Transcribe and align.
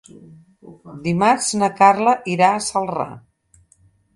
Dimarts 1.03 1.49
na 1.63 1.69
Carla 1.81 2.17
irà 2.33 2.51
a 2.57 2.65
Celrà. 2.69 3.07